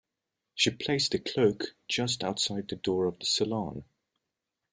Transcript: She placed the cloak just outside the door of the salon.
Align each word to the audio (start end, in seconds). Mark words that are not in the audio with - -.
She 0.55 0.71
placed 0.71 1.11
the 1.11 1.19
cloak 1.19 1.75
just 1.87 2.23
outside 2.23 2.69
the 2.69 2.75
door 2.75 3.05
of 3.05 3.19
the 3.19 3.25
salon. 3.27 3.83